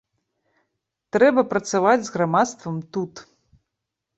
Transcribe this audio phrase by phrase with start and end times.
[1.17, 3.13] Трэба працаваць з грамадствам тут.